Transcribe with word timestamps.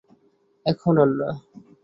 এখন 0.65 0.95
আর 1.03 1.09
না। 1.19 1.29